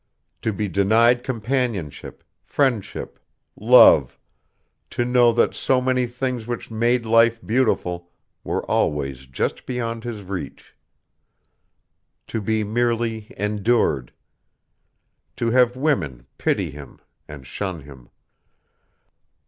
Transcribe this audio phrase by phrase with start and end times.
[0.41, 3.19] To be denied companionship, friendship,
[3.55, 4.17] love,
[4.89, 8.09] to know that so many things which made life beautiful
[8.43, 10.75] were always just beyond his reach.
[12.25, 14.11] To be merely endured.
[15.35, 18.09] To have women pity him and shun him.